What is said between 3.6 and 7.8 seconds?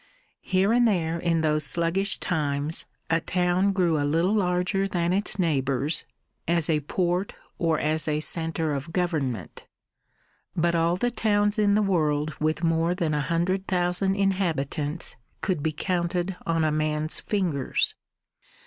grew a little larger than its neighbours, as a port or